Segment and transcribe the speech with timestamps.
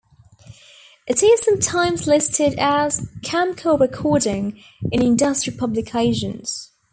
[1.05, 4.59] It is sometimes listed as "Camcor Recording"
[4.91, 6.71] in industry publications.